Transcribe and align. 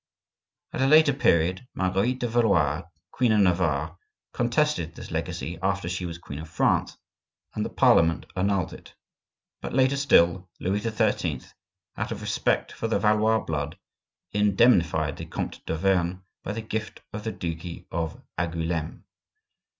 At 0.73 0.81
a 0.81 0.87
later 0.87 1.13
period, 1.13 1.67
Marguerite 1.75 2.21
de 2.21 2.27
Valois, 2.27 2.87
queen 3.11 3.31
of 3.33 3.39
Navarre, 3.41 3.99
contested 4.33 4.95
this 4.95 5.11
legacy 5.11 5.59
after 5.61 5.87
she 5.87 6.07
was 6.07 6.17
queen 6.17 6.39
of 6.39 6.49
France, 6.49 6.97
and 7.53 7.63
the 7.63 7.69
parliament 7.69 8.25
annulled 8.35 8.73
it. 8.73 8.95
But 9.61 9.73
later 9.75 9.95
still, 9.97 10.49
Louis 10.59 10.79
XIII., 10.79 11.41
out 11.97 12.11
of 12.11 12.23
respect 12.23 12.71
for 12.71 12.87
the 12.87 12.97
Valois 12.97 13.41
blood, 13.45 13.77
indemnified 14.31 15.17
the 15.17 15.25
Comte 15.27 15.63
d'Auvergne 15.67 16.21
by 16.43 16.53
the 16.53 16.63
gift 16.63 17.01
of 17.13 17.23
the 17.23 17.31
duchy 17.31 17.85
of 17.91 18.19
Angouleme. 18.39 19.03